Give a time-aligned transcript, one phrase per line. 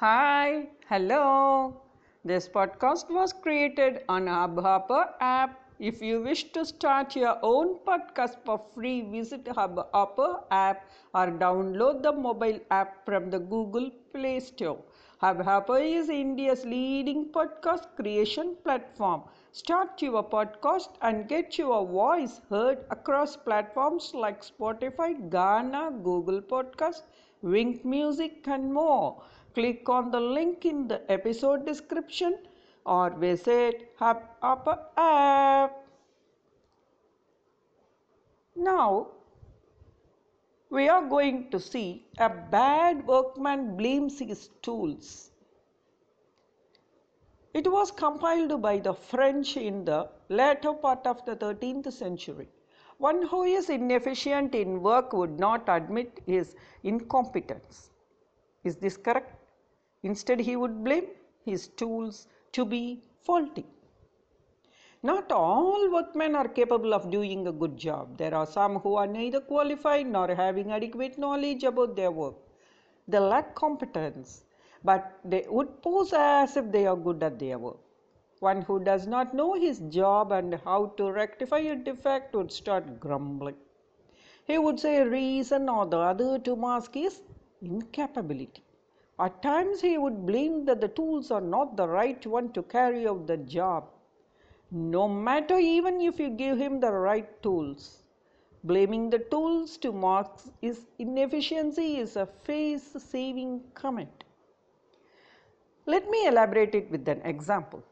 [0.00, 1.82] Hi, hello.
[2.24, 5.60] This podcast was created on Hubhopper app.
[5.78, 12.02] If you wish to start your own podcast for free, visit Hubhopper app or download
[12.02, 14.82] the mobile app from the Google Play Store.
[15.22, 19.22] Hubhopper is India's leading podcast creation platform.
[19.52, 27.02] Start your podcast and get your voice heard across platforms like Spotify, Gaana, Google Podcast,
[27.44, 29.22] Wynk Music, and more.
[29.54, 32.38] Click on the link in the episode description
[32.86, 35.76] or visit Hubhopper app.
[38.54, 39.08] Now,
[40.70, 45.30] we are going to see a bad workman blames his tools.
[47.52, 52.48] It was compiled by the French in the latter part of the 13th century.
[52.98, 57.90] One who is inefficient in work would not admit his incompetence.
[58.64, 59.34] Is this correct?
[60.02, 61.06] Instead, he would blame
[61.44, 63.64] his tools to be faulty.
[65.02, 68.18] Not all workmen are capable of doing a good job.
[68.18, 72.34] There are some who are neither qualified nor having adequate knowledge about their work.
[73.08, 74.44] They lack competence,
[74.84, 77.78] but they would pose as if they are good at their work.
[78.40, 83.00] One who does not know his job and how to rectify a defect would start
[83.00, 83.56] grumbling.
[84.46, 87.22] He would say a reason or the other to mask his
[87.62, 88.62] incapability.
[89.18, 93.06] At times he would blame that the tools are not the right one to carry
[93.06, 93.88] out the job.
[94.70, 98.02] No matter even if you give him the right tools.
[98.64, 104.24] Blaming the tools to mask his inefficiency is a face saving comment.
[105.86, 107.82] Let me elaborate it with an example.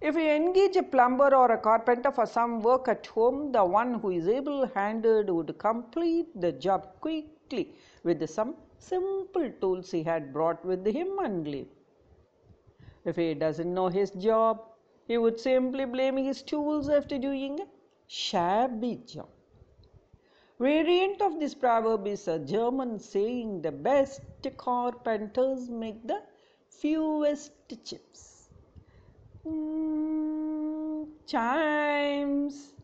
[0.00, 3.94] If you engage a plumber or a carpenter for some work at home, the one
[3.94, 6.88] who is able handed would complete the job
[7.52, 11.68] quickly with some simple tools he had brought with him and leave.
[13.04, 14.62] If he doesn't know his job,
[15.06, 17.66] he would simply blame his tools after doing a
[18.06, 19.28] shabby job.
[20.58, 24.20] Variant of this proverb is a German saying the best
[24.56, 26.20] carpenters make the
[26.68, 27.52] fewest
[27.84, 28.48] chips.
[29.44, 32.74] Mm, chimes.